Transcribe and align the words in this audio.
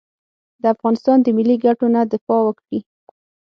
د 0.61 0.63
افغانستان 0.73 1.17
د 1.21 1.27
ملي 1.37 1.55
ګټو 1.65 1.87
نه 1.95 2.01
دفاع 2.11 2.39
وکړي. 2.45 2.79